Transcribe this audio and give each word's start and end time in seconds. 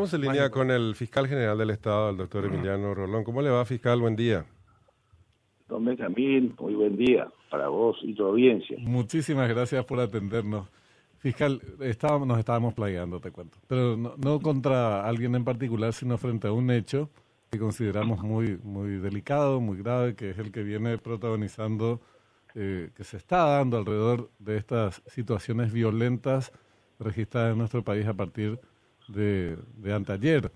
Estamos 0.00 0.14
en 0.14 0.32
línea 0.32 0.50
con 0.50 0.70
el 0.70 0.94
fiscal 0.94 1.28
general 1.28 1.58
del 1.58 1.68
Estado, 1.68 2.08
el 2.08 2.16
doctor 2.16 2.46
Emiliano 2.46 2.94
Rolón. 2.94 3.22
¿Cómo 3.22 3.42
le 3.42 3.50
va, 3.50 3.66
fiscal? 3.66 4.00
Buen 4.00 4.16
día. 4.16 4.46
Don 5.68 5.84
Benjamín, 5.84 6.54
muy 6.58 6.72
buen 6.72 6.96
día 6.96 7.30
para 7.50 7.68
vos 7.68 7.98
y 8.00 8.14
tu 8.14 8.24
audiencia. 8.24 8.78
Muchísimas 8.80 9.46
gracias 9.50 9.84
por 9.84 10.00
atendernos. 10.00 10.70
Fiscal, 11.18 11.60
estábamos, 11.80 12.26
nos 12.26 12.38
estábamos 12.38 12.72
plagiando, 12.72 13.20
te 13.20 13.30
cuento. 13.30 13.58
Pero 13.66 13.94
no, 13.98 14.40
contra 14.40 15.06
alguien 15.06 15.34
en 15.34 15.44
particular, 15.44 15.92
sino 15.92 16.16
frente 16.16 16.48
a 16.48 16.52
un 16.52 16.70
hecho 16.70 17.10
que 17.50 17.58
consideramos 17.58 18.22
muy, 18.22 18.58
muy 18.62 18.92
delicado, 18.92 19.60
muy 19.60 19.76
grave, 19.76 20.14
que 20.14 20.30
es 20.30 20.38
el 20.38 20.50
que 20.50 20.62
viene 20.62 20.96
protagonizando, 20.96 22.00
eh, 22.54 22.88
que 22.96 23.04
se 23.04 23.18
está 23.18 23.44
dando 23.44 23.76
alrededor 23.76 24.30
de 24.38 24.56
estas 24.56 25.02
situaciones 25.08 25.74
violentas 25.74 26.54
registradas 26.98 27.52
en 27.52 27.58
nuestro 27.58 27.84
país 27.84 28.06
a 28.06 28.14
partir 28.14 28.52
de 28.52 28.69
de, 29.12 29.58
de 29.76 29.92
anteayer 29.92 30.52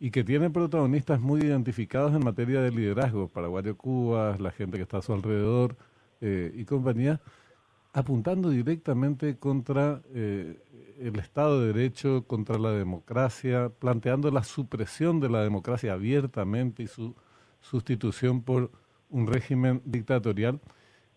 y 0.00 0.10
que 0.10 0.24
tiene 0.24 0.50
protagonistas 0.50 1.20
muy 1.20 1.40
identificados 1.40 2.14
en 2.14 2.24
materia 2.24 2.60
de 2.60 2.70
liderazgo, 2.70 3.28
Paraguayo 3.28 3.76
Cubas, 3.76 4.40
la 4.40 4.52
gente 4.52 4.76
que 4.76 4.84
está 4.84 4.98
a 4.98 5.02
su 5.02 5.12
alrededor 5.12 5.76
eh, 6.20 6.52
y 6.54 6.64
compañía, 6.64 7.20
apuntando 7.92 8.50
directamente 8.50 9.38
contra 9.38 10.02
eh, 10.14 10.56
el 11.00 11.18
Estado 11.18 11.60
de 11.60 11.72
Derecho, 11.72 12.24
contra 12.26 12.58
la 12.58 12.70
democracia, 12.70 13.70
planteando 13.70 14.30
la 14.30 14.44
supresión 14.44 15.20
de 15.20 15.30
la 15.30 15.42
democracia 15.42 15.94
abiertamente 15.94 16.84
y 16.84 16.86
su 16.86 17.14
sustitución 17.60 18.42
por 18.42 18.70
un 19.10 19.26
régimen 19.26 19.82
dictatorial, 19.84 20.60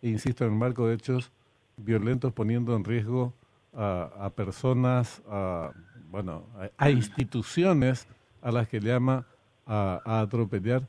e 0.02 0.10
insisto, 0.10 0.46
en 0.46 0.54
el 0.54 0.58
marco 0.58 0.88
de 0.88 0.96
hechos 0.96 1.32
violentos 1.78 2.34
poniendo 2.34 2.76
en 2.76 2.84
riesgo 2.84 3.34
a, 3.74 4.10
a 4.20 4.30
personas, 4.32 5.22
a 5.28 5.72
bueno, 6.12 6.46
hay, 6.78 6.94
instituciones 6.94 8.08
a 8.42 8.52
las 8.52 8.68
que 8.68 8.80
llama 8.80 9.26
a, 9.66 10.02
a, 10.06 10.22
atropellar. 10.22 10.88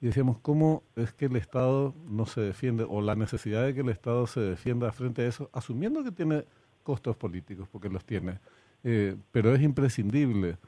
Y 0.00 0.06
decíamos, 0.06 0.38
¿cómo 0.40 0.82
es 0.96 1.12
que 1.12 1.26
el 1.26 1.36
Estado 1.36 1.94
no 2.08 2.26
se 2.26 2.40
defiende 2.40 2.84
o 2.86 3.00
la 3.00 3.14
necesidad 3.14 3.64
de 3.64 3.74
que 3.74 3.80
el 3.80 3.88
Estado 3.88 4.26
se 4.26 4.40
defienda 4.40 4.92
frente 4.92 5.22
a 5.22 5.28
eso, 5.28 5.48
asumiendo 5.52 6.04
que 6.04 6.12
tiene 6.12 6.44
costos 6.84 7.16
políticos, 7.16 7.66
porque 7.72 7.88
los 7.88 8.04
tiene, 8.04 8.38
eh, 8.84 9.16
pero 9.32 9.54
es 9.54 9.62
imprescindible 9.62 10.58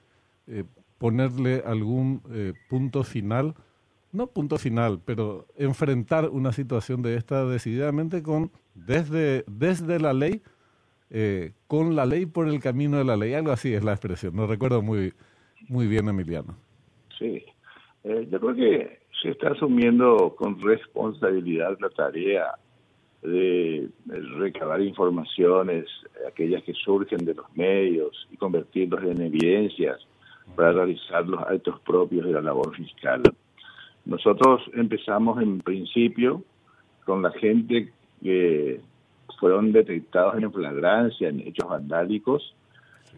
eh, 0.48 0.64
ponerle 0.98 1.62
algún 1.64 2.22
eh, 2.31 2.55
punto 2.69 3.05
final, 3.05 3.55
no 4.12 4.27
punto 4.27 4.59
final, 4.59 5.00
pero 5.05 5.47
enfrentar 5.56 6.31
una 6.31 6.53
situación 6.53 7.03
de 7.03 7.16
esta 7.16 7.44
decididamente 7.44 8.22
con, 8.22 8.50
desde, 8.75 9.44
desde 9.47 10.00
la 10.00 10.14
ley, 10.14 10.42
eh, 11.11 11.53
con 11.67 11.95
la 11.95 12.07
ley 12.07 12.27
por 12.27 12.49
el 12.49 12.61
camino 12.61 12.99
de 12.99 13.05
la 13.05 13.17
ley. 13.17 13.35
Algo 13.35 13.53
así 13.53 13.73
es 13.75 13.85
la 13.85 13.93
expresión. 13.93 14.35
No 14.35 14.47
recuerdo 14.47 14.83
muy, 14.83 15.12
muy 15.69 15.87
bien, 15.87 16.09
Emiliano. 16.09 16.57
Sí, 17.19 17.45
eh, 18.05 18.29
yo 18.31 18.41
creo 18.41 18.55
que 18.55 18.99
se 19.23 19.31
está 19.31 19.51
asumiendo 19.51 20.34
con 20.37 20.61
responsabilidad 20.61 21.79
la 21.81 21.91
tarea 21.91 22.55
de 23.23 23.89
recabar 24.39 24.81
informaciones, 24.83 25.87
aquellas 26.29 26.62
que 26.62 26.75
surgen 26.75 27.25
de 27.25 27.34
los 27.34 27.47
medios 27.57 28.29
y 28.31 28.37
convertirlos 28.37 29.03
en 29.03 29.21
evidencias 29.21 30.07
para 30.55 30.73
realizar 30.73 31.27
los 31.27 31.41
actos 31.43 31.81
propios 31.81 32.27
de 32.27 32.33
la 32.33 32.43
labor 32.43 32.77
fiscal. 32.77 33.23
Nosotros 34.05 34.62
empezamos 34.75 35.43
en 35.43 35.59
principio 35.61 36.45
con 37.05 37.23
la 37.23 37.33
gente 37.33 37.93
que 38.23 38.81
fueron 39.38 39.72
detectados 39.72 40.36
en 40.42 40.52
flagrancia, 40.52 41.28
en 41.28 41.41
hechos 41.41 41.69
vandálicos. 41.69 42.55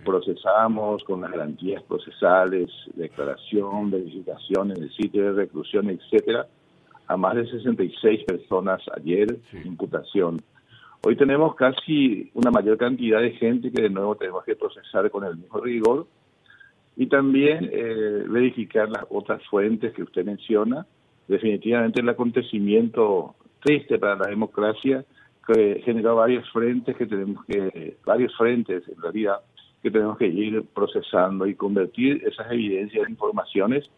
Procesamos 0.05 1.03
con 1.05 1.21
las 1.21 1.33
garantías 1.33 1.83
procesales, 1.83 2.71
declaración, 2.95 3.91
verificación 3.91 4.71
en 4.71 4.83
el 4.85 4.93
sitio 4.93 5.25
de 5.25 5.33
reclusión, 5.33 5.91
etcétera, 5.91 6.47
a 7.07 7.17
más 7.17 7.35
de 7.35 7.51
66 7.51 8.25
personas 8.25 8.81
ayer, 8.97 9.39
imputación. 9.65 10.41
Hoy 11.05 11.17
tenemos 11.17 11.55
casi 11.55 12.31
una 12.35 12.51
mayor 12.51 12.77
cantidad 12.77 13.21
de 13.21 13.33
gente 13.33 13.71
que 13.71 13.83
de 13.83 13.91
nuevo 13.91 14.17
tenemos 14.17 14.45
que 14.45 14.57
procesar 14.57 15.11
con 15.11 15.25
el 15.25 15.37
mismo 15.37 15.61
rigor 15.61 16.07
y 16.97 17.07
también 17.07 17.71
eh, 17.73 18.25
verificar 18.29 18.89
las 18.89 19.05
otras 19.09 19.41
fuentes 19.47 19.95
que 19.95 20.03
usted 20.03 20.25
menciona. 20.25 20.87
Definitivamente 21.29 22.01
el 22.01 22.09
acontecimiento 22.09 23.37
triste 23.61 23.99
para 23.99 24.17
la 24.17 24.27
democracia 24.27 25.05
que 25.49 25.81
generó 25.83 26.17
varios 26.17 26.49
frentes 26.51 26.95
que 26.97 27.07
tenemos 27.07 27.45
que, 27.47 27.97
varios 28.05 28.37
frentes 28.37 28.87
en 28.87 29.01
realidad, 29.01 29.41
que 29.83 29.91
tenemos 29.91 30.19
que 30.19 30.27
ir 30.27 30.63
procesando 30.75 31.47
y 31.47 31.55
convertir 31.55 32.23
esas 32.27 32.53
evidencias 32.53 33.07
en 33.07 33.13
informaciones 33.13 33.89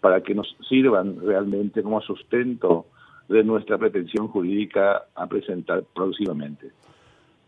para 0.00 0.20
que 0.20 0.34
nos 0.34 0.54
sirvan 0.68 1.18
realmente 1.24 1.82
como 1.82 2.00
sustento 2.02 2.86
de 3.28 3.42
nuestra 3.42 3.78
pretensión 3.78 4.28
jurídica 4.28 5.04
a 5.14 5.26
presentar 5.26 5.82
próximamente. 5.94 6.70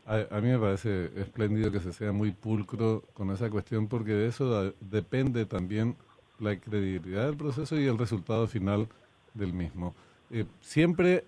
A, 0.07 0.41
mí 0.41 0.49
me 0.49 0.59
parece 0.59 1.05
espléndido 1.21 1.71
que 1.71 1.79
se 1.79 1.93
sea 1.93 2.11
muy 2.11 2.33
pulcro 2.33 3.05
con 3.13 3.31
esa 3.31 3.49
cuestión 3.49 3.89
porque 3.89 4.13
de 4.13 4.27
eso 4.27 4.73
depende 4.81 5.47
también 5.47 5.95
la 6.41 6.59
credibilidad 6.59 7.27
del 7.27 7.37
proceso 7.37 7.79
y 7.79 7.87
el 7.87 7.99
resultado 7.99 8.47
final 8.47 8.89
del 9.35 9.53
mismo. 9.53 9.95
Eh, 10.31 10.47
siempre, 10.61 11.25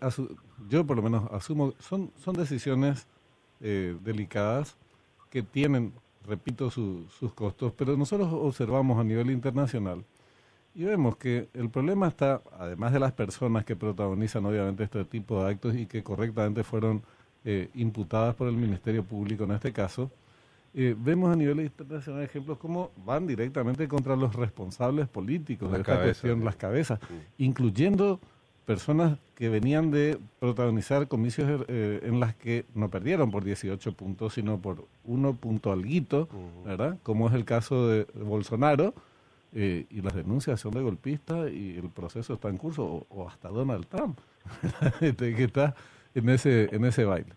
yo 0.68 0.86
por 0.86 0.96
lo 0.96 1.02
menos 1.02 1.30
asumo, 1.32 1.74
son, 1.80 2.12
son 2.22 2.34
decisiones 2.34 3.06
eh, 3.60 3.96
delicadas 4.04 4.76
que 5.28 5.42
tienen, 5.42 5.92
repito, 6.24 6.70
sus 6.70 7.32
costos, 7.34 7.72
pero 7.76 7.96
nosotros 7.96 8.28
observamos 8.32 9.00
a 9.00 9.04
nivel 9.04 9.30
internacional 9.30 10.04
y 10.74 10.84
vemos 10.84 11.16
que 11.16 11.48
el 11.52 11.68
problema 11.68 12.08
está, 12.08 12.42
además 12.58 12.92
de 12.92 13.00
las 13.00 13.12
personas 13.12 13.64
que 13.64 13.74
protagonizan 13.74 14.46
obviamente 14.46 14.84
este 14.84 15.04
tipo 15.04 15.42
de 15.42 15.50
actos 15.50 15.74
y 15.74 15.86
que 15.86 16.02
correctamente 16.02 16.62
fueron 16.62 17.02
eh, 17.44 17.70
imputadas 17.74 18.36
por 18.36 18.48
el 18.48 18.56
Ministerio 18.56 19.02
Público 19.02 19.44
en 19.44 19.52
este 19.52 19.72
caso, 19.72 20.10
vemos 20.74 21.30
a 21.30 21.36
nivel 21.36 21.60
internacional 21.60 22.22
ejemplos 22.22 22.56
como 22.56 22.92
van 23.04 23.26
directamente 23.26 23.86
contra 23.88 24.16
los 24.16 24.34
responsables 24.34 25.06
políticos 25.06 25.70
de 25.70 25.80
esta 25.80 26.00
cuestión, 26.00 26.42
las 26.44 26.56
cabezas, 26.56 26.98
incluyendo 27.36 28.20
personas 28.64 29.18
que 29.34 29.48
venían 29.48 29.90
de 29.90 30.18
protagonizar 30.38 31.08
comicios 31.08 31.64
eh, 31.68 32.00
en 32.04 32.20
las 32.20 32.34
que 32.34 32.64
no 32.74 32.90
perdieron 32.90 33.30
por 33.30 33.44
18 33.44 33.92
puntos, 33.92 34.34
sino 34.34 34.60
por 34.60 34.84
uno 35.04 35.34
punto 35.34 35.72
alguito, 35.72 36.28
¿verdad? 36.64 36.98
Como 37.02 37.28
es 37.28 37.34
el 37.34 37.44
caso 37.44 37.88
de 37.88 38.06
Bolsonaro, 38.14 38.94
eh, 39.54 39.84
y 39.90 40.00
las 40.00 40.14
denuncias 40.14 40.60
son 40.60 40.72
de 40.72 40.80
golpistas 40.80 41.50
y 41.52 41.76
el 41.76 41.90
proceso 41.90 42.34
está 42.34 42.48
en 42.48 42.56
curso, 42.56 43.06
o, 43.08 43.28
hasta 43.28 43.48
Donald 43.48 43.86
Trump, 43.86 44.18
este, 45.00 45.34
que 45.34 45.44
está 45.44 45.74
en 46.14 46.28
ese, 46.28 46.74
en 46.74 46.84
ese 46.84 47.04
baile. 47.04 47.32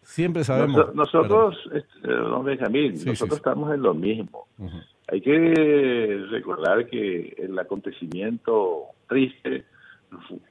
Siempre 0.00 0.42
sabemos... 0.42 0.92
nosotros, 0.94 1.56
este, 1.72 2.08
don 2.08 2.44
Benjamín, 2.44 2.94
nosotros 3.06 3.36
estamos 3.36 3.72
en 3.72 3.82
lo 3.82 3.94
mismo. 3.94 4.48
Hay 5.06 5.20
que 5.20 6.24
recordar 6.30 6.88
que 6.88 7.36
el 7.38 7.56
acontecimiento 7.56 8.86
triste 9.06 9.64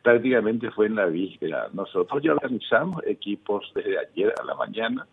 prácticamente 0.02 0.72
fue 0.72 0.88
en 0.88 0.96
la 0.96 1.06
víspera. 1.06 1.70
Nosotros 1.74 2.22
ya 2.24 2.34
organizamos 2.34 3.04
equipos 3.06 3.72
desde 3.76 4.00
ayer 4.00 4.34
a 4.42 4.46
la 4.46 4.56
mañana 4.56 5.08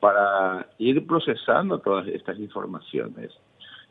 para 0.00 0.68
ir 0.78 1.06
procesando 1.06 1.78
todas 1.78 2.06
estas 2.08 2.38
informaciones. 2.38 3.30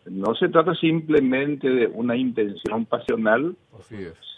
No 0.06 0.36
se 0.36 0.50
trata 0.50 0.76
simplemente 0.76 1.70
de 1.70 1.88
una 1.88 2.16
intención 2.16 2.86
pasional, 2.86 3.56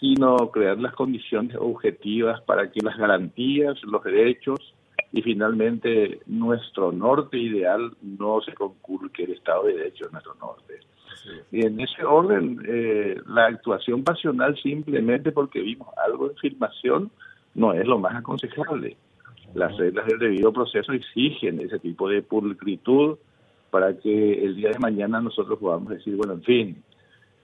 sino 0.00 0.36
crear 0.50 0.78
las 0.78 0.94
condiciones 0.94 1.56
objetivas 1.58 2.40
para 2.42 2.70
que 2.70 2.80
las 2.82 2.96
garantías, 2.96 3.82
los 3.82 4.02
derechos 4.04 4.74
y 5.12 5.22
finalmente 5.22 6.20
nuestro 6.26 6.92
norte 6.92 7.38
ideal 7.38 7.96
no 8.00 8.40
se 8.42 8.52
conculque 8.52 9.24
el 9.24 9.32
Estado 9.32 9.64
de 9.64 9.74
Derecho 9.74 10.06
en 10.06 10.12
nuestro 10.12 10.34
norte. 10.34 10.80
Y 11.50 11.64
en 11.64 11.80
ese 11.80 12.04
orden, 12.04 12.60
eh, 12.66 13.20
la 13.26 13.46
actuación 13.46 14.04
pasional 14.04 14.56
simplemente 14.62 15.32
porque 15.32 15.60
vimos 15.60 15.88
algo 16.06 16.28
de 16.28 16.34
filmación 16.36 17.10
no 17.54 17.72
es 17.72 17.86
lo 17.86 17.98
más 17.98 18.14
aconsejable. 18.14 18.96
Las 19.54 19.76
reglas 19.76 20.06
del 20.06 20.18
debido 20.18 20.52
proceso 20.52 20.92
exigen 20.92 21.60
ese 21.60 21.78
tipo 21.78 22.08
de 22.08 22.22
pulcritud 22.22 23.16
para 23.70 23.96
que 23.96 24.44
el 24.44 24.56
día 24.56 24.70
de 24.70 24.78
mañana 24.78 25.20
nosotros 25.20 25.58
podamos 25.58 25.88
decir, 25.90 26.16
bueno, 26.16 26.34
en 26.34 26.42
fin, 26.42 26.82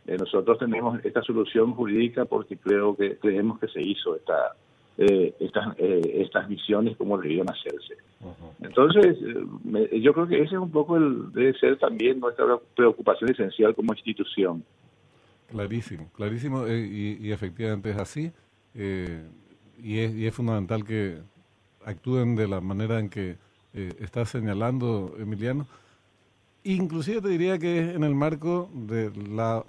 eh, 0.06 0.16
nosotros 0.18 0.58
tenemos 0.58 1.02
esta 1.04 1.22
solución 1.22 1.74
jurídica 1.74 2.24
porque 2.24 2.56
creo 2.56 2.96
que 2.96 3.16
creemos 3.16 3.58
que 3.58 3.68
se 3.68 3.80
hizo 3.80 4.16
esta 4.16 4.54
eh, 4.98 5.34
estas, 5.40 5.74
eh, 5.78 6.20
estas 6.20 6.46
visiones 6.48 6.96
como 6.98 7.16
debían 7.16 7.48
hacerse. 7.48 7.96
Entonces, 8.60 9.16
eh, 9.22 10.00
yo 10.00 10.12
creo 10.12 10.28
que 10.28 10.36
ese 10.36 10.54
es 10.54 10.60
un 10.60 10.70
poco 10.70 10.96
el, 10.96 11.32
debe 11.32 11.58
ser 11.58 11.78
también 11.78 12.20
nuestra 12.20 12.44
preocupación 12.76 13.30
esencial 13.30 13.74
como 13.74 13.94
institución. 13.94 14.62
Clarísimo, 15.50 16.10
clarísimo, 16.14 16.68
y, 16.68 17.32
efectivamente 17.32 17.90
es 17.90 17.96
así, 17.98 18.32
y, 18.74 19.98
es, 19.98 20.14
y 20.14 20.26
es 20.26 20.34
fundamental 20.34 20.84
que 20.84 21.18
actúen 21.84 22.36
de 22.36 22.48
la 22.48 22.60
manera 22.60 23.00
en 23.00 23.10
que 23.10 23.36
está 23.72 24.24
señalando 24.24 25.14
Emiliano. 25.18 25.66
inclusive 26.64 27.20
te 27.20 27.28
diría 27.28 27.58
que 27.58 27.80
es 27.80 27.94
en 27.94 28.04
el 28.04 28.14
marco 28.14 28.70
de 28.72 29.10
la, 29.28 29.64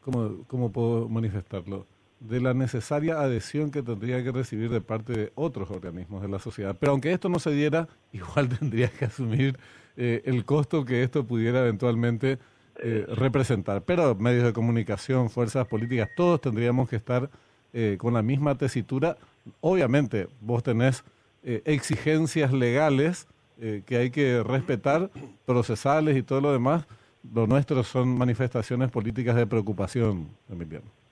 ¿cómo, 0.00 0.44
cómo 0.46 0.70
puedo 0.70 1.08
manifestarlo? 1.08 1.86
De 2.28 2.40
la 2.40 2.54
necesaria 2.54 3.20
adhesión 3.20 3.70
que 3.70 3.82
tendría 3.82 4.22
que 4.24 4.32
recibir 4.32 4.70
de 4.70 4.80
parte 4.80 5.12
de 5.12 5.32
otros 5.34 5.70
organismos 5.70 6.22
de 6.22 6.28
la 6.28 6.38
sociedad. 6.38 6.74
Pero 6.78 6.92
aunque 6.92 7.12
esto 7.12 7.28
no 7.28 7.38
se 7.38 7.50
diera, 7.50 7.88
igual 8.12 8.48
tendría 8.48 8.88
que 8.88 9.04
asumir 9.04 9.58
eh, 9.96 10.22
el 10.24 10.44
costo 10.44 10.84
que 10.84 11.02
esto 11.02 11.24
pudiera 11.24 11.60
eventualmente 11.60 12.38
eh, 12.76 13.06
representar. 13.08 13.82
Pero 13.82 14.14
medios 14.14 14.44
de 14.44 14.52
comunicación, 14.52 15.28
fuerzas 15.28 15.66
políticas, 15.66 16.08
todos 16.16 16.40
tendríamos 16.40 16.88
que 16.88 16.96
estar 16.96 17.30
eh, 17.72 17.96
con 17.98 18.14
la 18.14 18.22
misma 18.22 18.56
tesitura. 18.56 19.16
Obviamente, 19.60 20.28
vos 20.40 20.62
tenés 20.62 21.04
exigencias 21.46 22.54
legales 22.54 23.26
que 23.58 23.98
hay 23.98 24.10
que 24.10 24.42
respetar, 24.42 25.10
procesales 25.44 26.16
y 26.16 26.22
todo 26.22 26.40
lo 26.40 26.52
demás. 26.54 26.86
Lo 27.34 27.46
nuestro 27.46 27.84
son 27.84 28.16
manifestaciones 28.16 28.90
políticas 28.90 29.36
de 29.36 29.46
preocupación, 29.46 30.28
Emiliano. 30.48 31.03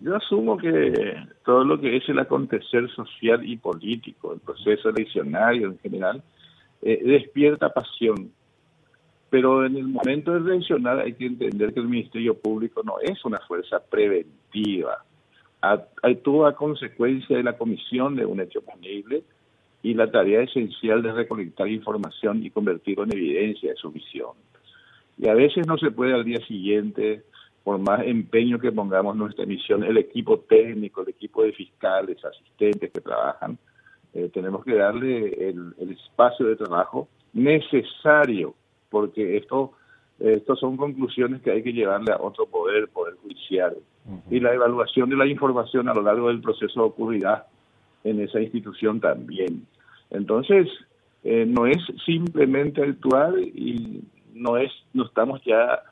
Yo 0.00 0.14
asumo 0.16 0.58
que 0.58 1.16
todo 1.44 1.64
lo 1.64 1.80
que 1.80 1.96
es 1.96 2.08
el 2.08 2.18
acontecer 2.18 2.88
social 2.90 3.44
y 3.48 3.56
político, 3.56 4.34
el 4.34 4.40
proceso 4.40 4.90
eleccionario 4.90 5.68
en 5.68 5.78
general, 5.78 6.22
eh, 6.82 7.00
despierta 7.02 7.70
pasión. 7.70 8.30
Pero 9.30 9.64
en 9.64 9.76
el 9.76 9.88
momento 9.88 10.32
de 10.32 10.40
reaccionar 10.40 11.00
hay 11.00 11.14
que 11.14 11.26
entender 11.26 11.72
que 11.72 11.80
el 11.80 11.88
Ministerio 11.88 12.34
Público 12.34 12.82
no 12.84 13.00
es 13.00 13.24
una 13.24 13.38
fuerza 13.38 13.80
preventiva. 13.80 15.02
Actúa 15.60 16.50
a 16.50 16.54
consecuencia 16.54 17.36
de 17.36 17.42
la 17.42 17.56
comisión 17.56 18.14
de 18.14 18.26
un 18.26 18.40
hecho 18.40 18.60
punible 18.60 19.22
y 19.82 19.94
la 19.94 20.10
tarea 20.10 20.42
esencial 20.42 21.02
de 21.02 21.12
recolectar 21.12 21.68
información 21.68 22.44
y 22.44 22.50
convertirlo 22.50 23.04
en 23.04 23.12
evidencia 23.12 23.70
de 23.70 23.76
su 23.76 23.90
visión. 23.90 24.32
Y 25.18 25.28
a 25.28 25.34
veces 25.34 25.66
no 25.66 25.78
se 25.78 25.90
puede 25.90 26.12
al 26.12 26.24
día 26.24 26.38
siguiente 26.46 27.22
por 27.66 27.80
más 27.80 28.06
empeño 28.06 28.60
que 28.60 28.70
pongamos 28.70 29.14
en 29.14 29.18
nuestra 29.18 29.44
misión, 29.44 29.82
el 29.82 29.98
equipo 29.98 30.38
técnico, 30.38 31.02
el 31.02 31.08
equipo 31.08 31.42
de 31.42 31.50
fiscales, 31.50 32.24
asistentes 32.24 32.92
que 32.92 33.00
trabajan, 33.00 33.58
eh, 34.14 34.30
tenemos 34.32 34.64
que 34.64 34.76
darle 34.76 35.48
el, 35.48 35.74
espacio 35.90 36.46
de 36.46 36.54
trabajo 36.54 37.08
necesario, 37.32 38.54
porque 38.88 39.36
esto, 39.36 39.72
estos 40.20 40.60
son 40.60 40.76
conclusiones 40.76 41.42
que 41.42 41.50
hay 41.50 41.64
que 41.64 41.72
llevarle 41.72 42.12
a 42.12 42.18
otro 42.22 42.46
poder, 42.46 42.86
poder 42.86 43.14
judicial. 43.16 43.76
Y 44.30 44.38
la 44.38 44.54
evaluación 44.54 45.10
de 45.10 45.16
la 45.16 45.26
información 45.26 45.88
a 45.88 45.94
lo 45.94 46.02
largo 46.02 46.28
del 46.28 46.40
proceso 46.40 46.84
ocurrirá 46.84 47.48
en 48.04 48.20
esa 48.20 48.40
institución 48.40 49.00
también. 49.00 49.66
Entonces, 50.10 50.68
eh, 51.24 51.44
no 51.44 51.66
es 51.66 51.78
simplemente 52.04 52.80
actuar 52.80 53.36
y 53.40 54.04
no 54.34 54.56
es, 54.56 54.70
no 54.94 55.04
estamos 55.04 55.42
ya 55.44 55.82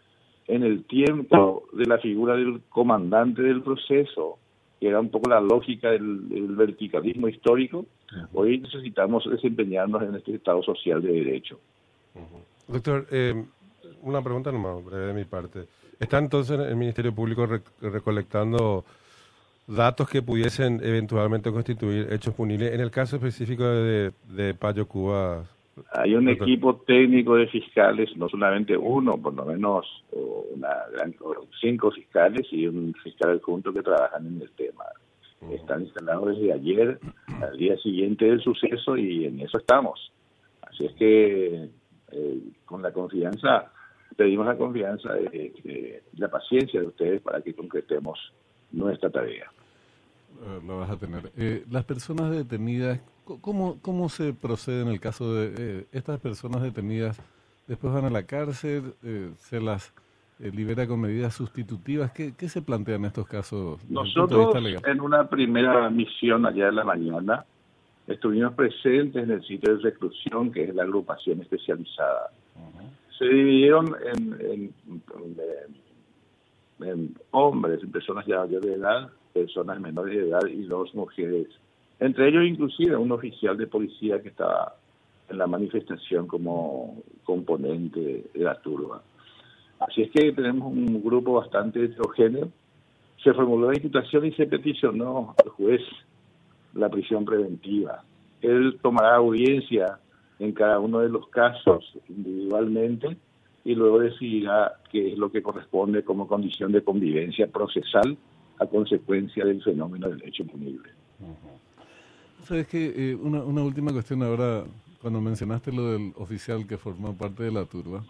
en 0.47 0.63
el 0.63 0.85
tiempo 0.85 1.65
de 1.73 1.87
la 1.87 1.99
figura 1.99 2.37
del 2.37 2.63
comandante 2.69 3.43
del 3.43 3.63
proceso, 3.63 4.39
que 4.81 4.89
era 4.89 5.01
un 5.01 5.11
poco 5.11 5.31
la 5.31 5.41
lógica 5.41 5.91
del, 5.91 6.55
verticalismo 6.57 7.29
histórico, 7.29 7.87
hoy 8.33 8.59
necesitamos 8.59 9.25
desempeñarnos 9.29 10.03
en 10.03 10.15
este 10.15 10.35
Estado 10.35 10.63
social 10.63 11.03
de 11.03 11.13
derecho. 11.13 11.59
Doctor, 12.69 13.07
eh, 13.11 13.45
una 14.03 14.23
pregunta 14.23 14.53
nomás, 14.53 14.85
breve 14.85 15.07
de 15.07 15.15
mi 15.15 15.25
parte. 15.25 15.65
¿Está 15.99 16.19
entonces 16.19 16.59
el 16.59 16.77
Ministerio 16.77 17.15
Público 17.15 17.49
recolectando 17.81 18.85
datos 19.67 20.09
que 20.09 20.23
pudiesen 20.23 20.81
eventualmente 20.83 21.51
constituir 21.51 22.13
hechos 22.13 22.35
punibles? 22.35 22.73
En 22.73 22.81
el 22.81 22.91
caso 22.91 23.17
específico 23.17 23.65
de, 23.65 24.13
de 24.29 24.55
Payo 24.55 24.87
Cuba, 24.87 25.45
hay 25.93 26.15
un 26.15 26.29
equipo 26.29 26.77
técnico 26.87 27.37
de 27.37 27.49
fiscales, 27.49 28.17
no 28.17 28.29
solamente 28.29 28.77
uno, 28.77 29.19
por 29.21 29.35
lo 29.35 29.45
menos 29.45 30.05
una 30.53 30.69
gran, 30.93 31.15
cinco 31.61 31.91
fiscales 31.91 32.47
y 32.53 32.67
un 32.67 32.95
fiscal 33.03 33.33
adjunto 33.33 33.73
que 33.73 33.83
trabajan 33.83 34.27
en 34.27 34.43
el 34.43 34.51
tema. 34.53 34.85
Están 35.51 35.83
instalados 35.83 36.37
desde 36.37 36.53
ayer, 36.53 36.99
al 37.43 37.57
día 37.57 37.77
siguiente 37.79 38.25
del 38.25 38.41
suceso, 38.41 38.97
y 38.97 39.27
en 39.27 39.41
eso 39.41 39.59
estamos. 39.59 40.13
Así 40.63 40.87
es 40.87 40.93
que 40.95 41.69
eh, 42.13 42.39
con 42.65 42.81
la 42.81 42.93
confianza, 42.93 43.73
pedimos 44.17 44.47
la 44.47 44.57
confianza, 44.57 45.13
de, 45.13 46.03
la 46.17 46.29
paciencia 46.29 46.81
de 46.81 46.87
ustedes 46.87 47.21
para 47.21 47.43
que 47.43 47.55
concretemos 47.55 48.19
nuestra 48.73 49.11
tarea. 49.11 49.51
Eh, 50.43 50.61
lo 50.67 50.79
vas 50.79 50.91
a 50.91 50.97
tener. 50.97 51.33
Eh, 51.37 51.65
las 51.71 51.85
personas 51.85 52.31
detenidas, 52.31 53.01
¿cómo, 53.25 53.79
¿cómo 53.81 54.09
se 54.09 54.33
procede 54.33 54.83
en 54.83 54.89
el 54.89 55.01
caso 55.01 55.35
de 55.35 55.55
eh, 55.57 55.87
estas 55.93 56.21
personas 56.21 56.63
detenidas? 56.63 57.21
Después 57.67 57.95
van 57.95 58.05
a 58.05 58.11
la 58.11 58.25
cárcel, 58.25 58.95
se 59.39 59.59
las 59.59 59.95
libera 60.39 60.87
con 60.87 61.01
medidas 61.01 61.35
sustitutivas. 61.35 62.13
¿Qué, 62.13 62.35
¿Qué, 62.37 62.51
se 62.51 62.61
plantea 62.61 62.97
en 62.97 63.07
estos 63.07 63.27
casos? 63.27 63.81
Nosotros, 63.89 64.55
en 64.85 65.01
una 65.01 65.27
primera 65.27 65.89
misión 65.89 66.45
allá 66.45 66.67
de 66.67 66.73
la 66.73 66.85
mañana, 66.85 67.47
estuvimos 68.07 68.53
presentes 68.53 69.23
en 69.23 69.31
el 69.31 69.43
sitio 69.45 69.77
de 69.77 69.83
reclusión, 69.83 70.53
que 70.53 70.65
es 70.65 70.75
la 70.75 70.83
agrupación 70.83 71.41
especializada. 71.41 72.31
Se 73.19 73.25
dividieron 73.25 73.97
en, 74.13 74.73
en, 76.81 77.15
hombres, 77.31 77.83
en 77.83 77.93
personas 77.93 78.27
ya 78.27 78.45
de 78.45 78.75
edad, 78.75 79.11
personas 79.35 79.81
menores 79.81 80.17
de 80.17 80.29
edad 80.29 80.47
y 80.47 80.63
dos 80.63 80.95
mujeres. 80.95 81.49
Entre 81.99 82.29
ellos 82.29 82.45
inclusive 82.45 82.97
un 82.97 83.13
oficial 83.13 83.57
de 83.59 83.67
policía 83.67 84.23
que 84.23 84.29
estaba 84.29 84.77
en 85.29 85.39
la 85.39 85.47
manifestación 85.47 86.27
como 86.27 87.03
componente 87.25 88.25
de 88.33 88.41
la 88.41 88.55
turba. 88.61 89.03
Así 89.81 90.03
es 90.03 90.11
que 90.11 90.33
tenemos 90.33 90.73
un 90.73 91.03
grupo 91.03 91.35
bastante 91.35 91.85
heterogéneo. 91.85 92.49
Se 93.23 93.35
formuló 93.35 93.71
la 93.71 93.77
imputación 93.77 94.25
y 94.27 94.33
se 94.33 94.47
peticionó 94.47 95.35
al 95.43 95.51
juez 95.51 95.83
la 96.75 96.89
prisión 96.89 97.25
preventiva. 97.25 98.05
Él 98.41 98.79
tomará 98.83 99.17
audiencia 99.17 99.99
en 100.39 100.53
cada 100.53 100.79
uno 100.79 101.01
de 101.01 101.09
los 101.09 101.29
casos 101.29 101.97
individualmente 102.09 103.17
y 103.65 103.75
luego 103.75 104.01
decidirá 104.01 104.75
qué 104.91 105.13
es 105.13 105.19
lo 105.19 105.33
que 105.33 105.43
corresponde 105.43 106.05
como 106.05 106.29
condición 106.29 106.71
de 106.73 106.83
convivencia 106.83 107.47
procesal 107.47 108.17
a 108.59 108.67
consecuencia 108.67 109.45
del 109.45 109.63
fenómeno 109.63 110.09
del 110.09 110.23
hecho 110.25 110.45
punible. 110.45 110.91
Sabes 112.45 112.67
que 112.67 112.93
eh, 112.97 113.15
una, 113.15 113.43
una 113.43 113.63
última 113.63 113.93
cuestión 113.93 114.23
ahora, 114.23 114.65
cuando 115.01 115.21
mencionaste 115.21 115.73
lo 115.73 115.93
del 115.93 116.13
oficial 116.17 116.67
que 116.67 116.77
formó 116.77 117.15
parte 117.17 117.43
de 117.43 117.53
la 117.53 117.65
turba, 117.65 118.05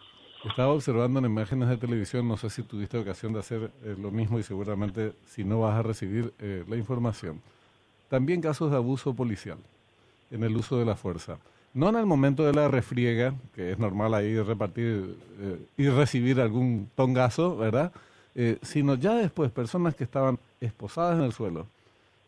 estaba 0.44 0.72
observando 0.72 1.20
en 1.20 1.26
imágenes 1.26 1.68
de 1.68 1.76
televisión, 1.76 2.28
no 2.28 2.36
sé 2.36 2.50
si 2.50 2.62
tuviste 2.62 2.98
ocasión 2.98 3.32
de 3.32 3.38
hacer 3.38 3.70
eh, 3.84 3.96
lo 3.98 4.10
mismo 4.10 4.38
y 4.38 4.42
seguramente 4.42 5.12
si 5.26 5.44
no 5.44 5.60
vas 5.60 5.74
a 5.74 5.82
recibir 5.82 6.32
eh, 6.38 6.64
la 6.68 6.76
información. 6.76 7.40
También 8.08 8.40
casos 8.40 8.70
de 8.70 8.76
abuso 8.76 9.14
policial 9.14 9.58
en 10.30 10.42
el 10.42 10.56
uso 10.56 10.78
de 10.78 10.84
la 10.84 10.96
fuerza. 10.96 11.38
No 11.72 11.88
en 11.88 11.96
el 11.96 12.06
momento 12.06 12.44
de 12.44 12.52
la 12.52 12.68
refriega, 12.68 13.34
que 13.54 13.72
es 13.72 13.78
normal 13.78 14.14
ahí 14.14 14.40
repartir 14.40 15.16
y 15.76 15.88
recibir 15.88 16.40
algún 16.40 16.88
tongazo, 16.94 17.56
¿verdad? 17.56 17.92
Eh, 18.36 18.58
sino 18.62 18.96
ya 18.96 19.14
después 19.14 19.52
personas 19.52 19.94
que 19.94 20.02
estaban 20.02 20.38
esposadas 20.60 21.18
en 21.18 21.24
el 21.24 21.32
suelo, 21.32 21.66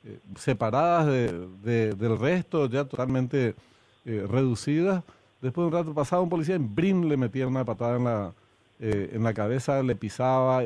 eh, 0.05 0.21
separadas 0.37 1.07
de, 1.07 1.95
del 1.95 2.19
resto, 2.19 2.67
ya 2.67 2.85
totalmente 2.85 3.57
eh, 4.05 4.25
reducidas. 4.29 5.03
Después 5.43 5.65
de 5.65 5.67
un 5.67 5.73
rato 5.73 5.95
pasaba 5.95 6.23
un 6.23 6.29
policía 6.29 6.55
en 6.55 6.73
Brin 6.73 7.09
le 7.09 7.17
metía 7.17 7.47
una 7.49 7.65
patada 7.65 7.97
en 7.97 8.05
la, 8.05 8.33
en 8.79 9.23
la 9.23 9.35
cabeza, 9.35 9.83
le 9.83 9.97
pisaba. 9.97 10.63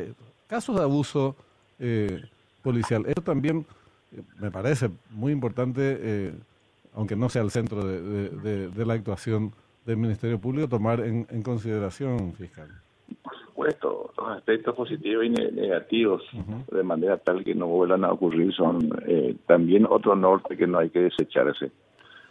Casos 0.47 0.76
de 0.76 0.82
abuso 0.82 1.37
policial. 2.62 3.04
Esto 3.06 3.23
también 3.23 3.66
me 4.38 4.50
parece 4.50 4.90
muy 5.11 5.32
importante, 5.32 6.32
aunque 6.94 7.16
no 7.16 7.28
sea 7.28 7.42
el 7.42 7.50
centro 7.50 7.85
de, 7.85 8.68
de, 8.68 8.87
la 8.87 8.94
actuación 8.94 9.52
del 9.87 9.97
Ministerio 9.97 10.38
Público, 10.40 10.68
tomar 10.68 11.00
en 11.00 11.42
consideración, 11.42 12.32
fiscal 12.35 12.70
supuesto, 13.61 14.12
los 14.17 14.29
aspectos 14.37 14.75
positivos 14.75 15.25
y 15.25 15.29
negativos, 15.29 16.23
de 16.71 16.83
manera 16.83 17.19
tal 17.19 17.45
que 17.45 17.55
no 17.55 17.67
vuelvan 17.67 18.05
a 18.05 18.12
ocurrir, 18.12 18.52
son 18.55 18.90
eh, 19.07 19.37
también 19.47 19.87
otro 19.88 20.17
norte 20.17 20.57
que 20.57 20.67
no 20.67 20.79
hay 20.79 20.90
que 20.90 21.00
desecharse. 21.00 21.71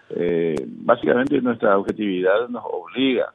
Eh, 0.10 0.56
básicamente 0.66 1.40
nuestra 1.42 1.78
objetividad 1.78 2.50
nos 2.50 2.64
obliga 2.66 3.34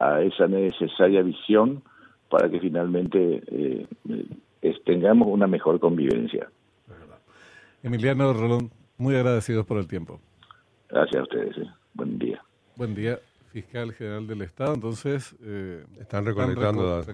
a 0.00 0.22
esa 0.22 0.48
necesaria 0.48 1.22
visión 1.22 1.82
para 2.28 2.50
que 2.50 2.58
finalmente 2.58 3.42
eh, 3.46 3.86
tengamos 4.84 5.28
una 5.28 5.46
mejor 5.46 5.78
convivencia. 5.78 6.48
Emiliano 7.82 8.32
Rolón, 8.32 8.70
muy 8.98 9.14
agradecidos 9.14 9.66
por 9.66 9.78
el 9.78 9.86
tiempo. 9.86 10.20
Gracias 10.88 11.20
a 11.20 11.22
ustedes. 11.22 11.56
Buen 11.92 12.18
día. 12.18 12.42
Buen 12.76 12.94
día 12.94 13.18
fiscal 13.54 13.92
general 13.92 14.26
del 14.26 14.42
Estado, 14.42 14.74
entonces... 14.74 15.36
Eh, 15.40 15.84
están 16.00 16.24
recolectando 16.26 16.98
datos. 16.98 17.06